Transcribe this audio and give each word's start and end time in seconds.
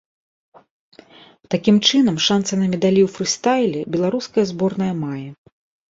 Такім 1.55 1.75
чынам, 1.89 2.17
шанцы 2.29 2.53
на 2.61 2.65
медалі 2.73 3.01
ў 3.03 3.09
фрыстайле 3.19 3.79
беларуская 3.97 4.45
зборная 4.53 4.93
мае. 5.07 5.27